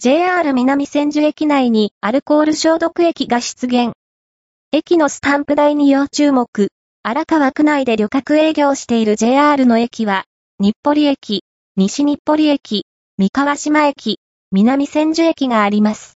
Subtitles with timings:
[0.00, 3.94] JR 南千住駅内にアルコール消毒液が出現。
[4.70, 6.68] 駅のスタンプ台に要注目。
[7.02, 10.22] 荒川区内で旅客営業している JR の駅は、
[10.60, 11.42] 日暮里駅、
[11.74, 12.84] 西日暮里駅、
[13.18, 14.20] 三河島駅、
[14.52, 16.06] 南千住駅があります。